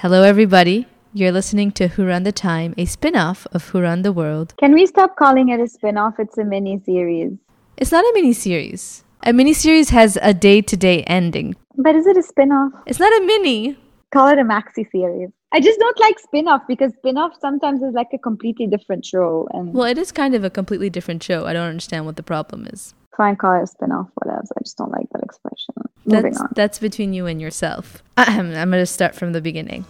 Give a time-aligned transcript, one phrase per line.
[0.00, 0.86] Hello, everybody.
[1.14, 4.52] You're listening to Who Run the Time, a spin off of Who Run the World.
[4.58, 6.16] Can we stop calling it a spin off?
[6.18, 7.32] It's a mini series.
[7.78, 9.04] It's not a mini series.
[9.22, 11.56] A mini series has a day to day ending.
[11.78, 12.72] But is it a spin off?
[12.84, 13.78] It's not a mini.
[14.12, 15.30] Call it a maxi series.
[15.52, 19.06] I just don't like spin off because spin off sometimes is like a completely different
[19.06, 19.48] show.
[19.54, 21.46] And Well, it is kind of a completely different show.
[21.46, 22.92] I don't understand what the problem is.
[23.16, 24.42] Fine, call it a spin off, whatever.
[24.56, 25.74] I just don't like that expression.
[26.04, 26.48] Moving That's, on.
[26.54, 28.02] that's between you and yourself.
[28.16, 29.84] Ahem, I'm going to start from the beginning.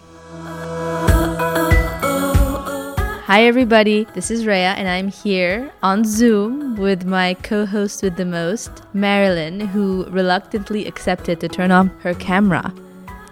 [3.27, 4.05] Hi, everybody.
[4.13, 8.83] This is Rhea, and I'm here on Zoom with my co host with the most,
[8.93, 12.73] Marilyn, who reluctantly accepted to turn on her camera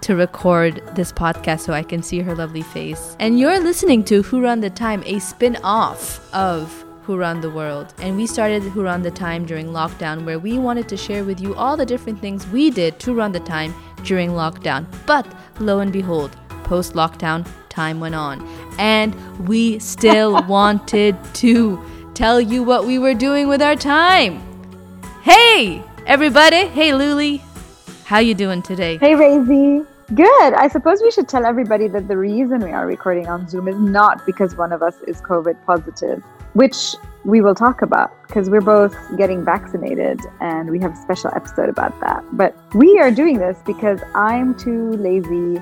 [0.02, 3.16] to record this podcast so I can see her lovely face.
[3.18, 7.50] And you're listening to Who Run the Time, a spin off of Who Run the
[7.50, 7.94] World.
[7.98, 11.40] And we started Who Run the Time during lockdown, where we wanted to share with
[11.40, 14.86] you all the different things we did to run the time during lockdown.
[15.06, 15.24] But
[15.60, 18.44] lo and behold, post lockdown, time went on.
[18.78, 19.14] And
[19.46, 21.80] we still wanted to
[22.14, 24.42] tell you what we were doing with our time.
[25.22, 26.66] Hey, everybody.
[26.66, 27.40] Hey, Luli.
[28.04, 28.98] How you doing today?
[28.98, 29.86] Hey, Razy.
[30.14, 30.54] Good.
[30.54, 33.76] I suppose we should tell everybody that the reason we are recording on Zoom is
[33.76, 38.60] not because one of us is COVID positive, which we will talk about because we're
[38.60, 42.22] both getting vaccinated and we have a special episode about that.
[42.32, 45.60] But we are doing this because I'm too lazy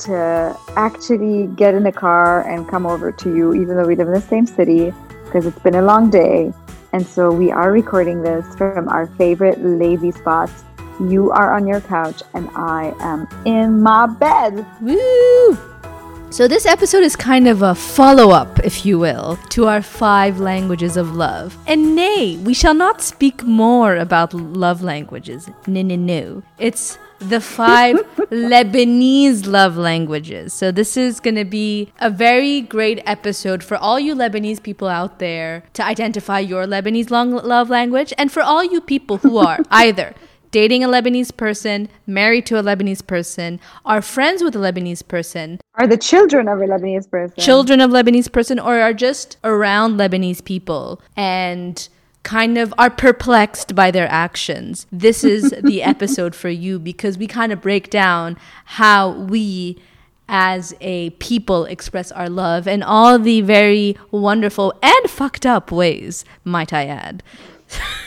[0.00, 4.06] to actually get in a car and come over to you, even though we live
[4.06, 4.94] in the same city,
[5.26, 6.50] because it's been a long day.
[6.94, 10.64] And so we are recording this from our favorite lazy spots.
[11.00, 14.66] You are on your couch and I am in my bed.
[14.80, 15.58] Woo!
[16.32, 20.40] So, this episode is kind of a follow up, if you will, to our five
[20.40, 21.58] languages of love.
[21.66, 25.50] And nay, we shall not speak more about love languages.
[25.66, 26.42] No, no, no.
[26.58, 27.96] It's the five
[28.30, 30.54] Lebanese love languages.
[30.54, 34.88] So, this is going to be a very great episode for all you Lebanese people
[34.88, 39.36] out there to identify your Lebanese long love language, and for all you people who
[39.36, 40.14] are either
[40.52, 45.58] dating a Lebanese person, married to a Lebanese person, are friends with a Lebanese person,
[45.74, 47.42] Are the children of a Lebanese person?
[47.42, 51.88] children of Lebanese person, or are just around Lebanese people and
[52.22, 54.86] kind of are perplexed by their actions.
[54.92, 59.82] This is the episode for you because we kind of break down how we
[60.28, 66.24] as a people express our love in all the very wonderful and fucked up ways,
[66.44, 67.22] might I add.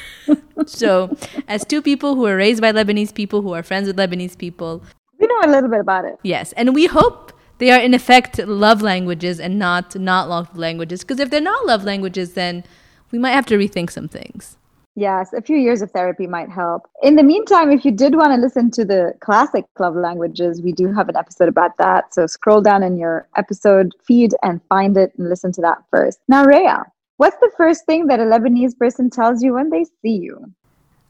[0.66, 1.16] so,
[1.48, 4.84] as two people who were raised by Lebanese people, who are friends with Lebanese people,
[5.20, 6.18] we know a little bit about it.
[6.24, 11.02] yes, and we hope they are in effect love languages and not not love languages.
[11.02, 12.64] Because if they're not love languages, then
[13.12, 14.58] we might have to rethink some things.
[14.98, 16.84] Yes, a few years of therapy might help.
[17.04, 20.72] In the meantime, if you did want to listen to the classic love languages, we
[20.72, 22.14] do have an episode about that.
[22.14, 26.20] So scroll down in your episode feed and find it and listen to that first.
[26.30, 26.86] Now, Rhea,
[27.18, 30.54] what's the first thing that a Lebanese person tells you when they see you?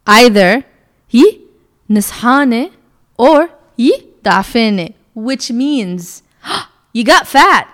[0.06, 0.66] Either
[1.08, 1.42] he
[1.90, 2.72] nishane
[3.18, 6.24] or he dafene, which means
[6.94, 7.70] you got fat,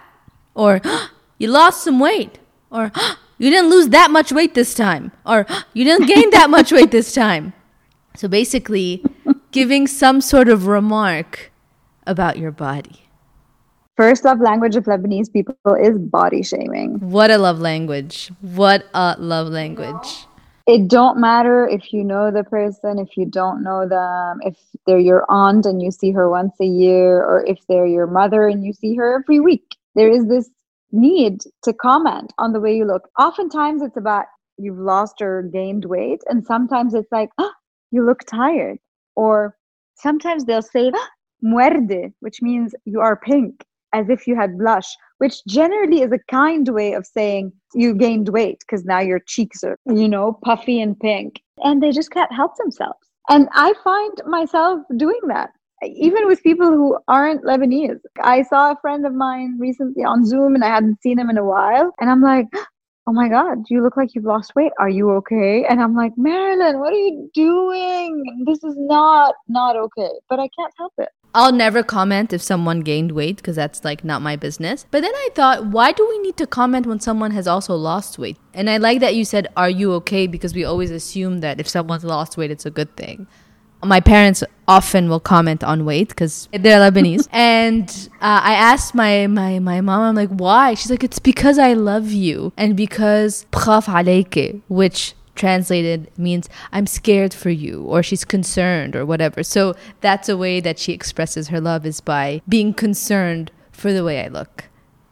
[0.53, 0.81] or
[1.37, 2.91] you lost some weight, or
[3.37, 6.91] you didn't lose that much weight this time, or you didn't gain that much weight
[6.91, 7.53] this time.
[8.15, 9.03] So basically,
[9.51, 11.51] giving some sort of remark
[12.05, 13.03] about your body.
[14.01, 16.95] First love language of Lebanese people is body shaming.
[17.01, 18.31] What a love language.
[18.41, 20.25] What a love language.
[20.65, 24.57] It don't matter if you know the person, if you don't know them, if
[24.87, 28.47] they're your aunt and you see her once a year, or if they're your mother
[28.47, 29.75] and you see her every week.
[29.93, 30.49] There is this
[30.91, 33.07] need to comment on the way you look.
[33.19, 34.25] Oftentimes it's about
[34.57, 37.53] you've lost or gained weight, and sometimes it's like, oh,
[37.91, 38.79] you look tired.
[39.15, 39.55] Or
[39.93, 41.09] sometimes they'll say, "Ah,
[41.43, 43.63] muerde, which means you are pink,
[43.93, 44.87] as if you had blush,
[45.17, 49.63] which generally is a kind way of saying you gained weight because now your cheeks
[49.63, 51.41] are, you know, puffy and pink.
[51.57, 52.99] And they just can't help themselves.
[53.29, 55.51] And I find myself doing that
[55.83, 57.99] even with people who aren't Lebanese.
[58.21, 61.37] I saw a friend of mine recently on Zoom and I hadn't seen him in
[61.37, 61.91] a while.
[61.99, 62.47] And I'm like,
[63.07, 64.71] oh my God, you look like you've lost weight.
[64.79, 65.65] Are you okay?
[65.65, 68.43] And I'm like, Marilyn, what are you doing?
[68.45, 70.11] This is not, not okay.
[70.29, 71.09] But I can't help it.
[71.33, 74.85] I'll never comment if someone gained weight because that's like not my business.
[74.91, 78.19] But then I thought, why do we need to comment when someone has also lost
[78.19, 78.37] weight?
[78.53, 80.27] And I like that you said, Are you okay?
[80.27, 83.27] Because we always assume that if someone's lost weight, it's a good thing.
[83.83, 87.27] My parents often will comment on weight because they're Lebanese.
[87.31, 87.89] and
[88.21, 90.75] uh, I asked my, my, my mom, I'm like, why?
[90.75, 93.47] She's like, it's because I love you and because,
[94.67, 99.43] which translated means I'm scared for you or she's concerned or whatever.
[99.43, 104.03] So that's a way that she expresses her love is by being concerned for the
[104.03, 104.65] way I look.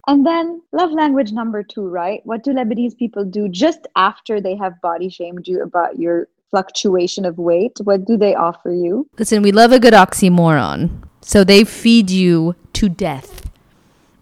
[0.07, 2.21] And then love language number two, right?
[2.23, 7.25] What do Lebanese people do just after they have body shamed you about your fluctuation
[7.25, 7.77] of weight?
[7.83, 9.07] What do they offer you?
[9.19, 11.03] Listen, we love a good oxymoron.
[11.21, 13.38] So they feed you to death.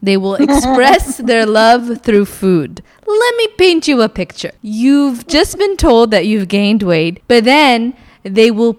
[0.02, 2.84] They will express their love through food.
[3.06, 4.52] Let me paint you a picture.
[4.62, 8.78] You've just been told that you've gained weight, but then they will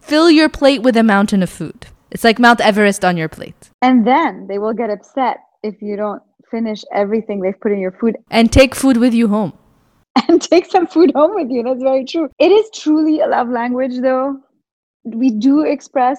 [0.00, 1.86] fill your plate with a mountain of food.
[2.10, 3.70] It's like Mount Everest on your plate.
[3.82, 7.92] And then they will get upset if you don't finish everything they've put in your
[7.92, 9.52] food And take food with you home.
[10.28, 11.62] and take some food home with you.
[11.62, 12.28] That's very true.
[12.38, 14.40] It is truly a love language, though.
[15.04, 16.18] We do express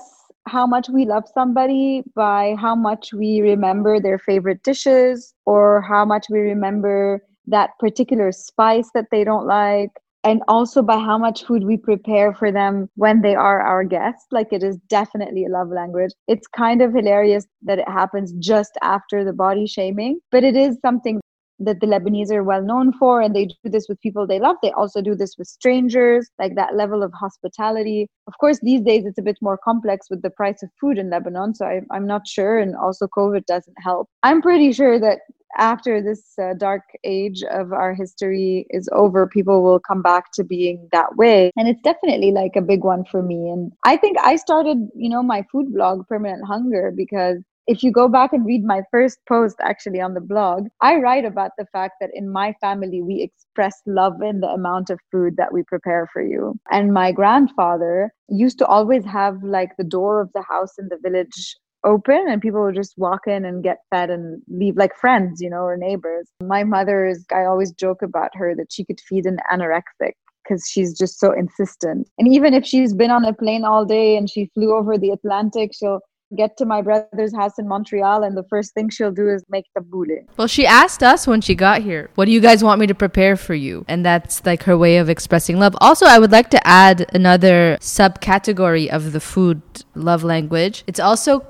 [0.50, 6.04] how much we love somebody by how much we remember their favorite dishes or how
[6.04, 9.92] much we remember that particular spice that they don't like
[10.24, 14.26] and also by how much food we prepare for them when they are our guests.
[14.32, 16.12] Like it is definitely a love language.
[16.28, 20.78] It's kind of hilarious that it happens just after the body shaming but it is
[20.82, 21.20] something
[21.60, 24.56] that the Lebanese are well known for, and they do this with people they love.
[24.62, 28.08] They also do this with strangers, like that level of hospitality.
[28.28, 31.10] Of course, these days it's a bit more complex with the price of food in
[31.10, 34.10] Lebanon, so I, I'm not sure, and also COVID doesn't help.
[34.24, 35.20] I'm pretty sure that
[35.58, 40.44] after this uh, dark age of our history is over, people will come back to
[40.44, 41.52] being that way.
[41.58, 43.50] And it's definitely like a big one for me.
[43.50, 47.38] And I think I started, you know, my food blog, Permanent Hunger, because
[47.70, 51.24] if you go back and read my first post actually on the blog, I write
[51.24, 55.38] about the fact that in my family, we express love in the amount of food
[55.38, 56.56] that we prepare for you.
[56.72, 60.98] And my grandfather used to always have like the door of the house in the
[60.98, 65.40] village open and people would just walk in and get fed and leave like friends,
[65.40, 66.28] you know, or neighbors.
[66.42, 70.14] My mother is, I always joke about her that she could feed an anorexic
[70.44, 72.10] because she's just so insistent.
[72.18, 75.12] And even if she's been on a plane all day and she flew over the
[75.12, 76.00] Atlantic, she'll
[76.36, 79.66] get to my brother's house in Montreal and the first thing she'll do is make
[79.76, 80.26] the tabbouleh.
[80.38, 82.96] Well, she asked us when she got here, What do you guys want me to
[82.96, 83.86] prepare for you?
[83.88, 85.76] And that's like her way of expressing love.
[85.82, 89.62] Also, I would like to add another subcategory of the food
[89.96, 90.84] love language.
[90.88, 91.46] It's also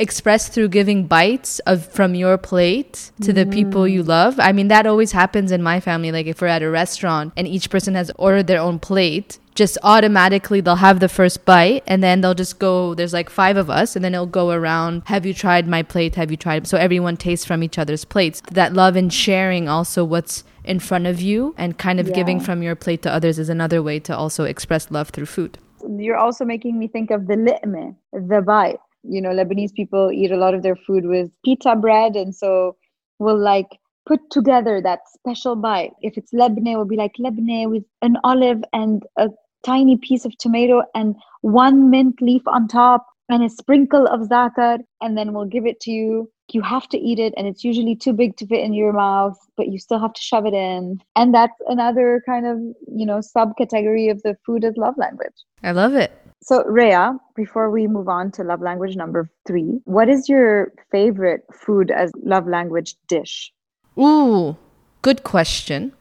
[0.00, 4.08] expressed through giving bites of from your plate to the people you mm.
[4.08, 4.40] love.
[4.40, 6.10] I mean, that always happens in my family.
[6.10, 9.76] Like if we're at a restaurant and each person has ordered their own plate, just
[9.82, 13.68] automatically they'll have the first bite and then they'll just go there's like five of
[13.68, 16.78] us and then it'll go around have you tried my plate have you tried so
[16.78, 21.20] everyone tastes from each other's plates that love and sharing also what's in front of
[21.20, 24.44] you and kind of giving from your plate to others is another way to also
[24.44, 25.58] express love through food
[25.88, 28.80] You're also making me think of the li'me, the bite.
[29.02, 32.76] You know, Lebanese people eat a lot of their food with pita bread, and so
[33.18, 33.68] we'll like
[34.06, 35.92] put together that special bite.
[36.00, 39.28] If it's lebne, we'll be like lebne with an olive and a
[39.64, 44.78] tiny piece of tomato and one mint leaf on top and a sprinkle of za'atar,
[45.00, 46.30] and then we'll give it to you.
[46.52, 49.38] You have to eat it, and it's usually too big to fit in your mouth,
[49.56, 51.00] but you still have to shove it in.
[51.14, 52.58] And that's another kind of,
[52.92, 55.44] you know, subcategory of the food as love language.
[55.62, 56.10] i love it
[56.42, 61.42] So, Rhea, before we move on to love language number three, what is your favorite
[61.52, 63.52] food as love language dish?
[63.98, 64.56] Ooh,
[65.02, 65.92] good question.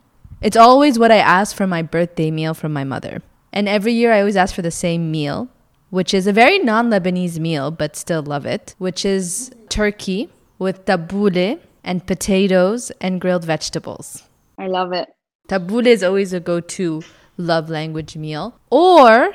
[0.41, 3.21] It's always what I ask for my birthday meal from my mother.
[3.51, 5.49] And every year I always ask for the same meal,
[5.89, 10.85] which is a very non Lebanese meal, but still love it, which is turkey with
[10.85, 14.23] tabbouleh and potatoes and grilled vegetables.
[14.57, 15.09] I love it.
[15.49, 17.01] Tabbouleh is always a go to
[17.37, 18.57] love language meal.
[18.69, 19.33] Or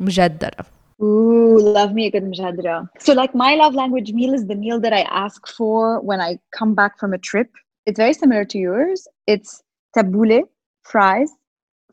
[0.00, 0.66] mujaddara.
[1.02, 2.88] Ooh, love me a good mjadra.
[2.98, 6.38] So, like, my love language meal is the meal that I ask for when I
[6.52, 7.50] come back from a trip.
[7.84, 9.06] It's very similar to yours.
[9.26, 9.62] It's
[9.94, 10.42] tabbouleh,
[10.84, 11.30] fries,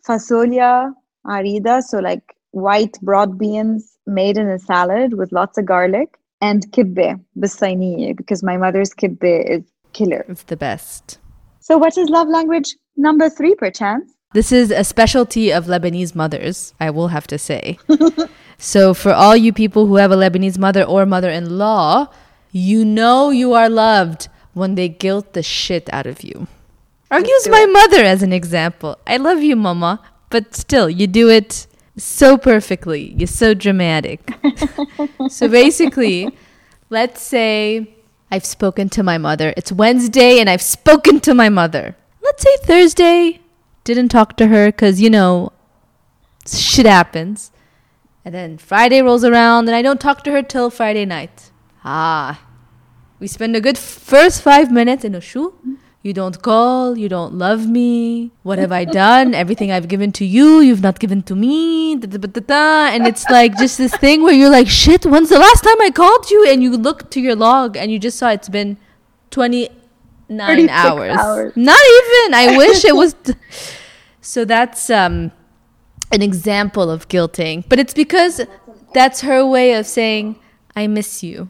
[0.08, 0.94] fasolia
[1.26, 6.70] arida, so like white broad beans made in a salad with lots of garlic, and
[6.72, 10.26] kibbe, bisainiye, because my mother's kibbe is killer.
[10.28, 11.20] It's the best.
[11.60, 14.14] So, what is love language number three, perchance?
[14.34, 17.78] This is a specialty of Lebanese mothers, I will have to say.
[18.58, 22.08] so, for all you people who have a Lebanese mother or mother in law,
[22.52, 26.48] you know you are loved when they guilt the shit out of you.
[27.12, 27.72] I'll use my it.
[27.72, 28.98] mother as an example.
[29.06, 33.14] I love you, mama, but still, you do it so perfectly.
[33.16, 34.32] You're so dramatic.
[35.30, 36.36] so, basically,
[36.90, 37.96] let's say
[38.32, 39.54] I've spoken to my mother.
[39.56, 41.96] It's Wednesday and I've spoken to my mother.
[42.24, 43.43] Let's say Thursday,
[43.84, 45.52] didn't talk to her because, you know,
[46.48, 47.52] shit happens.
[48.26, 51.52] And then Friday rolls around and I don't talk to her till Friday night.
[51.84, 52.42] Ah,
[53.20, 55.54] we spend a good first five minutes in a shoe.
[56.02, 58.32] You don't call, you don't love me.
[58.44, 59.34] What have I done?
[59.44, 61.96] Everything I've given to you, you've not given to me.
[61.96, 62.94] Da, da, da.
[62.94, 65.92] And it's like just this thing where you're like, shit, when's the last time I
[65.92, 66.46] called you?
[66.50, 68.76] And you look to your log and you just saw it's been
[69.32, 69.70] 29
[70.40, 71.18] 36 hours.
[71.18, 71.54] hours.
[71.56, 72.34] Not even.
[72.34, 73.16] I wish it was.
[74.22, 75.32] so that's um,
[76.12, 77.64] an example of guilting.
[77.68, 78.42] But it's because
[78.94, 80.36] that's her way of saying,
[80.76, 81.50] I miss you.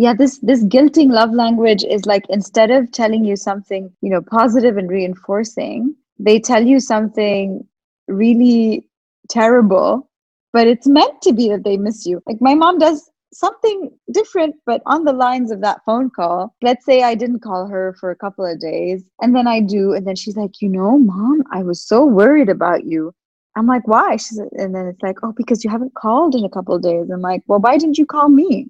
[0.00, 4.22] yeah this this guilting love language is like instead of telling you something you know
[4.22, 7.66] positive and reinforcing they tell you something
[8.08, 8.86] really
[9.28, 10.08] terrible
[10.54, 13.10] but it's meant to be that they miss you like my mom does
[13.44, 13.78] something
[14.18, 17.84] different but on the lines of that phone call let's say i didn't call her
[18.00, 20.98] for a couple of days and then i do and then she's like you know
[20.98, 23.12] mom i was so worried about you
[23.56, 26.54] i'm like why she's and then it's like oh because you haven't called in a
[26.56, 28.68] couple of days i'm like well why didn't you call me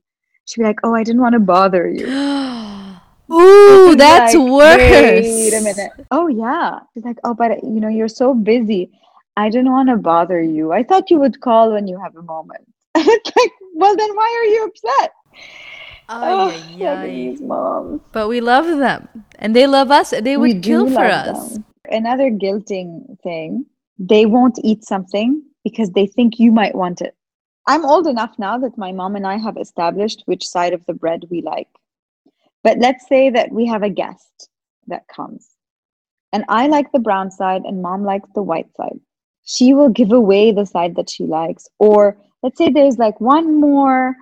[0.50, 2.06] she'd be like, "Oh, I didn't want to bother you."
[3.32, 5.24] Ooh, that's Like, worse.
[5.24, 5.92] Wait a minute.
[6.10, 6.80] Oh yeah.
[6.92, 8.90] She's like, "Oh, but you know, you're so busy.
[9.36, 10.72] I didn't want to bother you.
[10.72, 12.66] I thought you would call when you have a moment."
[12.96, 15.12] it's like, well, then why are you upset?
[16.08, 18.00] Oh, look these moms.
[18.12, 20.10] But we love them, and they love us.
[20.10, 21.54] They would do kill for us.
[21.54, 21.64] them.
[21.84, 23.64] Another guilting thing:
[23.98, 27.14] they won't eat something because they think you might want it.
[27.68, 30.94] I'm old enough now that my mom and I have established which side of the
[30.94, 31.68] bread we like.
[32.64, 34.48] But let's say that we have a guest
[34.88, 35.48] that comes,
[36.32, 38.98] and I like the brown side, and mom likes the white side.
[39.44, 41.68] She will give away the side that she likes.
[41.78, 44.14] Or let's say there's like one more,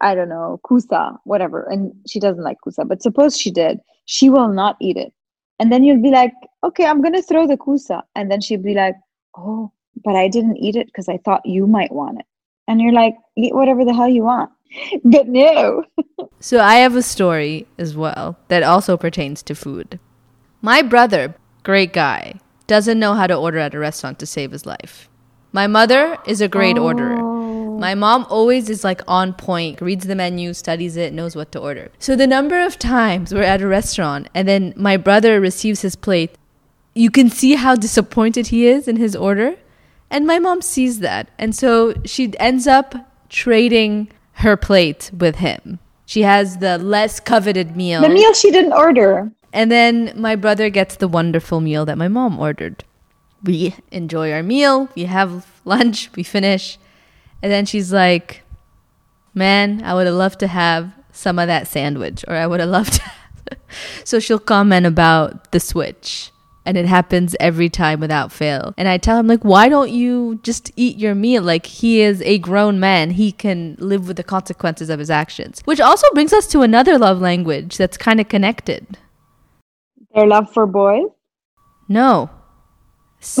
[0.00, 4.28] I don't know, kusa, whatever, and she doesn't like kusa, but suppose she did, she
[4.30, 5.12] will not eat it.
[5.58, 6.32] And then you'll be like,
[6.64, 8.02] okay, I'm going to throw the kusa.
[8.16, 8.96] And then she'll be like,
[9.36, 9.70] oh,
[10.04, 12.26] but I didn't eat it because I thought you might want it.
[12.66, 14.50] And you're like, eat whatever the hell you want.
[15.04, 15.84] But no.
[16.40, 20.00] So I have a story as well that also pertains to food.
[20.60, 24.66] My brother, great guy, doesn't know how to order at a restaurant to save his
[24.66, 25.08] life.
[25.52, 27.20] My mother is a great orderer.
[27.20, 27.31] Oh.
[27.82, 31.58] My mom always is like on point, reads the menu, studies it, knows what to
[31.58, 31.90] order.
[31.98, 35.96] So the number of times we're at a restaurant and then my brother receives his
[35.96, 36.38] plate,
[36.94, 39.56] you can see how disappointed he is in his order.
[40.10, 41.30] And my mom sees that.
[41.40, 42.94] And so she ends up
[43.28, 45.80] trading her plate with him.
[46.06, 48.00] She has the less coveted meal.
[48.00, 49.32] The meal she didn't order.
[49.52, 52.84] And then my brother gets the wonderful meal that my mom ordered.
[53.42, 56.78] We enjoy our meal, we have lunch, we finish.
[57.42, 58.42] And then she's like,
[59.34, 62.68] Man, I would have loved to have some of that sandwich, or I would have
[62.68, 63.02] loved to.
[63.02, 63.22] Have.
[64.04, 66.30] so she'll comment about the switch.
[66.64, 68.72] And it happens every time without fail.
[68.78, 71.42] And I tell him, like, why don't you just eat your meal?
[71.42, 73.10] Like, he is a grown man.
[73.10, 75.60] He can live with the consequences of his actions.
[75.64, 78.96] Which also brings us to another love language that's kind of connected.
[80.14, 81.08] Their love for boys.
[81.88, 82.30] No.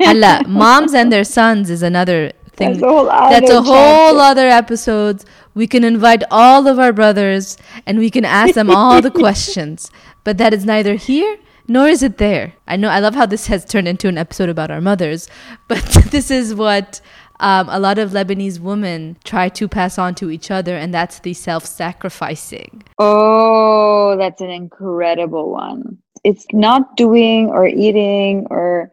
[0.00, 2.72] Hala, moms and their sons is another thing.
[2.72, 5.24] That's a whole That's other a whole other episode.
[5.54, 9.90] We can invite all of our brothers and we can ask them all the questions.
[10.24, 12.54] But that is neither here nor is it there.
[12.66, 15.28] I know I love how this has turned into an episode about our mothers,
[15.68, 17.00] but this is what
[17.40, 21.20] um, a lot of Lebanese women try to pass on to each other, and that's
[21.20, 22.82] the self sacrificing.
[22.98, 25.98] Oh, that's an incredible one.
[26.24, 28.90] It's not doing or eating or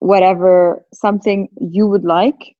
[0.00, 2.54] whatever something you would like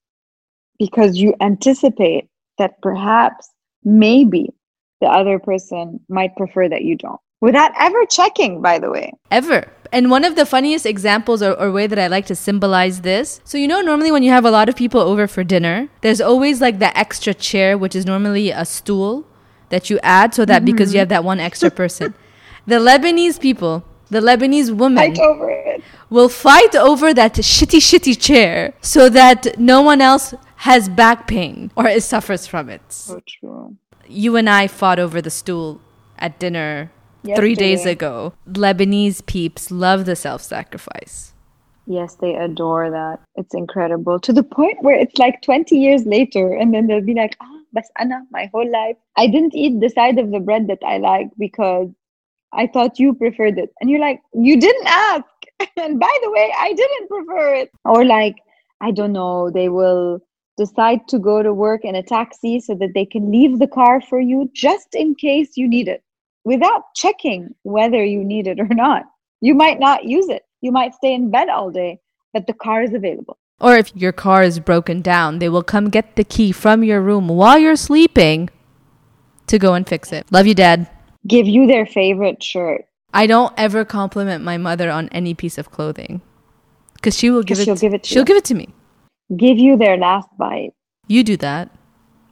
[0.79, 3.51] because you anticipate that perhaps,
[3.85, 4.53] maybe
[5.01, 7.21] the other person might prefer that you don't.
[7.41, 9.13] Without ever checking, by the way.
[9.31, 9.71] ever.
[9.93, 13.41] And one of the funniest examples or, or way that I like to symbolize this.
[13.45, 16.21] So, you know, normally when you have a lot of people over for dinner, there's
[16.21, 19.25] always like the extra chair, which is normally a stool
[19.69, 21.01] that you add so that because you mm-hmm.
[21.01, 22.13] have that one extra person.
[22.67, 25.83] the Lebanese people, the Lebanese women Fight over it.
[26.11, 31.71] will fight over that shitty, shitty chair so that no one else has back pain
[31.77, 32.83] or is suffers from it.
[32.88, 33.77] So true.
[34.07, 35.81] You and I fought over the stool
[36.19, 36.91] at dinner
[37.37, 38.33] three days ago.
[38.49, 41.33] Lebanese peeps love the self sacrifice.
[41.87, 43.21] Yes, they adore that.
[43.37, 47.15] It's incredible to the point where it's like 20 years later, and then they'll be
[47.15, 48.97] like, ah, bas ana, my whole life.
[49.17, 51.88] I didn't eat the side of the bread that I like because
[52.53, 53.71] I thought you preferred it.
[53.81, 55.25] And you're like, you didn't ask.
[55.77, 57.71] and by the way, I didn't prefer it.
[57.85, 58.37] Or like,
[58.81, 60.21] I don't know, they will
[60.59, 64.00] decide to go to work in a taxi so that they can leave the car
[64.03, 66.03] for you just in case you need it
[66.45, 69.05] without checking whether you need it or not.
[69.41, 70.43] You might not use it.
[70.61, 72.00] You might stay in bed all day,
[72.35, 73.38] but the car is available.
[73.61, 77.00] Or if your car is broken down, they will come get the key from your
[77.00, 78.50] room while you're sleeping
[79.47, 80.27] to go and fix it.
[80.31, 80.88] Love you, Dad.
[81.27, 82.85] Give you their favorite shirt.
[83.15, 86.21] I don't ever compliment my mother on any piece of clothing
[86.95, 87.65] because she will give it.
[87.65, 88.27] she'll give it to she'll you.
[88.27, 88.69] give it to me.
[89.37, 90.73] Give you their last bite.
[91.07, 91.71] You do that.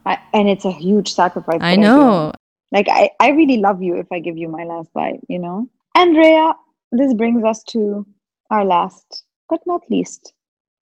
[0.05, 1.59] I, and it's a huge sacrifice.
[1.61, 2.31] I know.
[2.71, 5.69] Like I, I really love you if I give you my last bite, you know?
[5.95, 6.53] Andrea,
[6.91, 8.05] this brings us to
[8.49, 10.33] our last, but not least,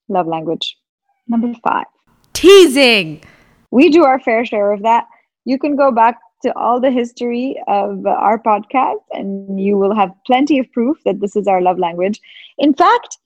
[0.08, 0.76] love language.
[1.28, 1.86] Number five.
[2.32, 3.22] Teasing.
[3.70, 5.06] We do our fair share of that.
[5.44, 10.12] You can go back to all the history of our podcast and you will have
[10.26, 12.20] plenty of proof that this is our love language.
[12.58, 13.18] In fact,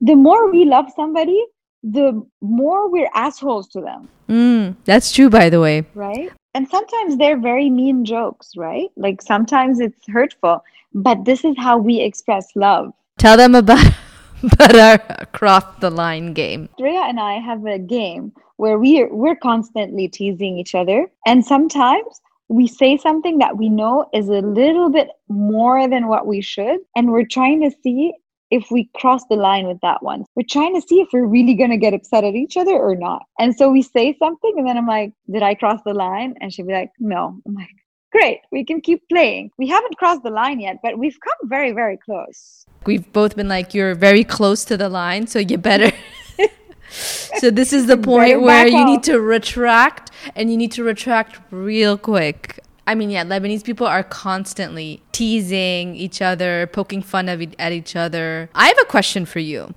[0.00, 1.44] the more we love somebody,
[1.84, 4.08] the more we're assholes to them.
[4.28, 5.84] Mm, that's true, by the way.
[5.94, 6.32] Right?
[6.54, 8.88] And sometimes they're very mean jokes, right?
[8.96, 10.64] Like sometimes it's hurtful,
[10.94, 12.92] but this is how we express love.
[13.18, 13.92] Tell them about,
[14.42, 14.98] about our
[15.32, 16.68] cross the line game.
[16.78, 22.20] Drea and I have a game where we we're constantly teasing each other, and sometimes
[22.48, 26.78] we say something that we know is a little bit more than what we should,
[26.94, 28.12] and we're trying to see
[28.54, 30.24] if we cross the line with that one.
[30.36, 32.94] We're trying to see if we're really going to get upset at each other or
[32.94, 33.22] not.
[33.38, 36.34] And so we say something, and then I'm like, Did I cross the line?
[36.40, 37.40] And she'd be like, No.
[37.46, 37.76] I'm like,
[38.12, 39.50] Great, we can keep playing.
[39.58, 42.64] We haven't crossed the line yet, but we've come very, very close.
[42.86, 45.90] We've both been like, You're very close to the line, so you better.
[46.90, 51.40] so this is the point where you need to retract and you need to retract
[51.50, 57.40] real quick I mean, yeah, Lebanese people are constantly teasing each other, poking fun of
[57.40, 58.50] e- at each other.
[58.54, 59.74] I have a question for you.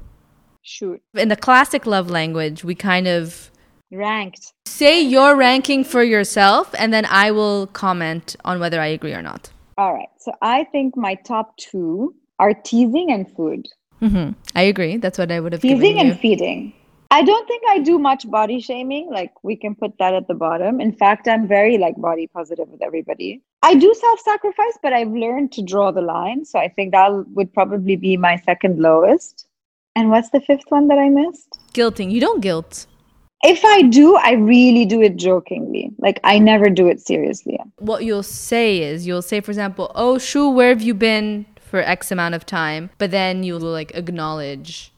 [0.61, 1.01] Shoot.
[1.13, 3.49] In the classic love language, we kind of
[3.91, 4.53] ranked.
[4.65, 9.21] Say your ranking for yourself, and then I will comment on whether I agree or
[9.21, 9.49] not.
[9.77, 10.09] All right.
[10.19, 13.67] So I think my top two are teasing and food.
[14.01, 14.31] Mm-hmm.
[14.55, 14.97] I agree.
[14.97, 16.73] That's what I would have teasing and feeding.
[17.09, 19.09] I don't think I do much body shaming.
[19.09, 20.81] Like we can put that at the bottom.
[20.81, 23.41] In fact, I'm very like body positive with everybody.
[23.63, 26.45] I do self-sacrifice, but I've learned to draw the line.
[26.45, 29.47] So I think that would probably be my second lowest.
[29.95, 31.59] And what's the fifth one that I missed?
[31.73, 32.11] Guilting.
[32.11, 32.85] You don't guilt.
[33.43, 35.91] If I do, I really do it jokingly.
[35.99, 37.59] Like I never do it seriously.
[37.77, 41.79] What you'll say is you'll say, for example, "Oh, Shu, where have you been for
[41.79, 44.91] X amount of time?" But then you'll like acknowledge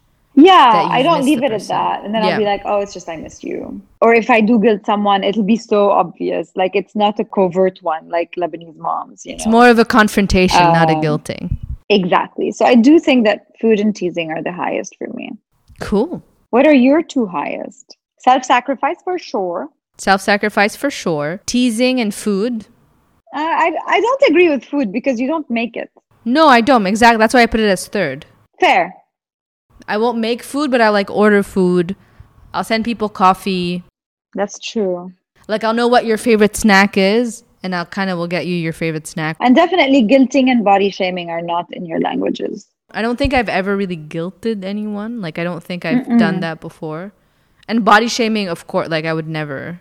[0.43, 2.03] yeah i don't leave it at that.
[2.03, 2.29] And then yeah.
[2.29, 3.81] i'll be like oh it's just i missed you.
[4.01, 6.51] Or if i do guilt someone it'll be so obvious.
[6.55, 9.35] Like it's not a covert one like lebanese moms you know?
[9.35, 11.57] it's more of a confrontation um, not a um, guilting.
[11.89, 12.51] exactly.
[12.51, 15.31] So i do think that food and teasing are the highest for me.
[15.79, 16.23] Cool.
[16.49, 17.97] What are your two highest?
[18.19, 19.69] Self-sacrifice for sure.
[19.97, 21.41] Self-sacrifice for sure.
[21.45, 22.67] Teasing and food?
[23.33, 25.89] Uh, I, I don't agree with food because you don't make it.
[26.25, 26.85] No i don't.
[26.85, 27.17] Exactly.
[27.17, 28.25] That's why i put it as third.
[28.59, 28.98] Fair
[29.87, 31.95] I won't make food, but I like order food.
[32.53, 33.83] I'll send people coffee.
[34.33, 35.13] That's true.
[35.47, 38.55] Like I'll know what your favorite snack is, and I'll kind of will get you
[38.55, 39.37] your favorite snack.
[39.39, 42.67] And definitely guilting and body shaming are not in your languages.
[42.91, 45.21] I don't think I've ever really guilted anyone.
[45.21, 46.19] Like I don't think I've Mm-mm.
[46.19, 47.13] done that before.
[47.67, 49.79] And body shaming, of course, like I would never,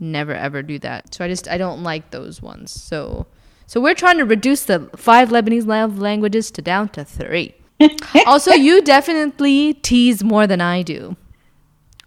[0.00, 1.14] never ever do that.
[1.14, 2.70] So I just I don't like those ones.
[2.70, 3.26] So
[3.66, 7.54] so we're trying to reduce the five Lebanese love languages to down to three.
[8.26, 11.16] also, you definitely tease more than I do.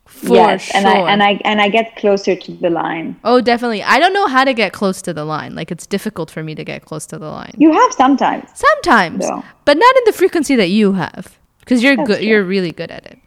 [0.05, 0.77] For yes, sure.
[0.77, 3.19] and I and I and I get closer to the line.
[3.25, 3.83] Oh, definitely.
[3.83, 5.55] I don't know how to get close to the line.
[5.55, 7.53] Like it's difficult for me to get close to the line.
[7.57, 8.49] You have sometimes.
[8.53, 9.43] Sometimes, though.
[9.65, 12.23] but not in the frequency that you have, because you're good.
[12.23, 13.19] You're really good at it.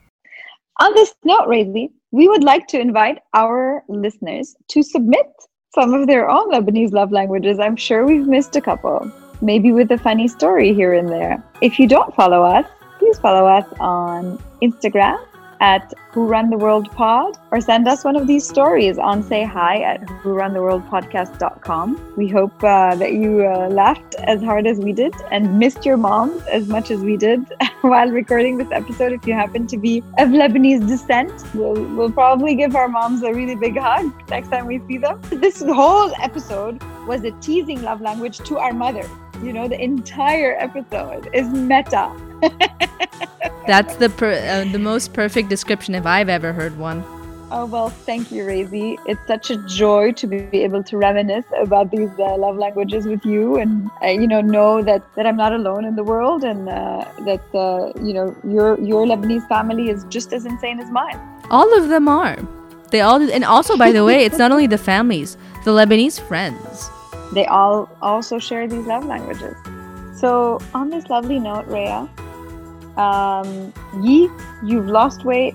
[0.81, 5.27] On this note, Raisley, we would like to invite our listeners to submit
[5.75, 7.59] some of their own Lebanese love languages.
[7.59, 11.43] I'm sure we've missed a couple maybe with a funny story here and there.
[11.61, 12.67] If you don't follow us,
[12.99, 15.19] please follow us on Instagram
[15.61, 19.45] at Who Run the World Pod or send us one of these stories on say
[19.45, 22.15] hi at who run the world podcast.com.
[22.17, 25.97] We hope uh, that you uh, laughed as hard as we did and missed your
[25.97, 27.41] moms as much as we did
[27.81, 29.13] while recording this episode.
[29.13, 33.33] If you happen to be of Lebanese descent, we'll, we'll probably give our moms a
[33.33, 35.21] really big hug next time we see them.
[35.31, 39.09] This whole episode was a teasing love language to our mother.
[39.43, 42.13] You know, the entire episode is meta.
[43.67, 47.05] That's the per- uh, the most perfect description if I've ever heard one.
[47.51, 48.99] Oh well, thank you, Razy.
[49.07, 53.25] It's such a joy to be able to reminisce about these uh, love languages with
[53.25, 56.69] you, and uh, you know, know that that I'm not alone in the world, and
[56.69, 61.19] uh, that uh, you know your your Lebanese family is just as insane as mine.
[61.51, 62.37] All of them are.
[62.91, 66.91] They all, and also, by the way, it's not only the families, the Lebanese friends
[67.33, 69.57] they all also share these love languages.
[70.15, 72.09] So, on this lovely note, Rhea,
[72.97, 75.55] um, you've lost weight,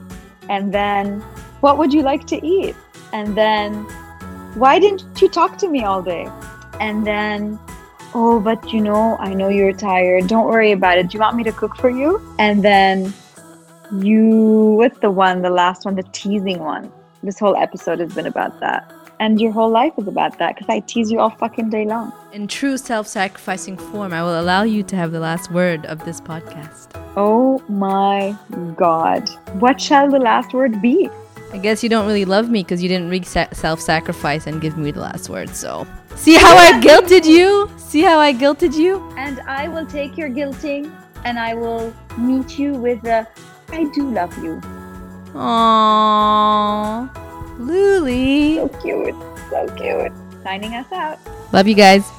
[0.49, 1.19] and then
[1.61, 2.75] what would you like to eat?
[3.11, 3.83] And then
[4.55, 6.27] why didn't you talk to me all day?
[6.79, 7.59] And then
[8.13, 10.27] oh, but you know, I know you're tired.
[10.27, 11.09] Don't worry about it.
[11.09, 12.21] Do you want me to cook for you?
[12.39, 13.13] And then
[13.91, 16.91] you, what's the one, the last one, the teasing one?
[17.21, 18.91] This whole episode has been about that.
[19.23, 22.11] And your whole life is about that because I tease you all fucking day long.
[22.33, 26.03] In true self sacrificing form, I will allow you to have the last word of
[26.03, 26.89] this podcast.
[27.15, 28.35] Oh my
[28.75, 29.29] god.
[29.61, 31.09] What shall the last word be?
[31.53, 34.77] I guess you don't really love me because you didn't re- self sacrifice and give
[34.77, 35.87] me the last word, so.
[36.15, 37.71] See how I guilted you?
[37.77, 38.99] See how I guilted you?
[39.17, 40.91] And I will take your guilting
[41.23, 43.25] and I will meet you with a
[43.69, 44.59] I do love you.
[45.33, 47.22] Aww.
[47.65, 48.55] Luli.
[48.55, 49.15] So cute.
[49.49, 50.11] So cute.
[50.43, 51.19] Signing us out.
[51.51, 52.09] Love you guys.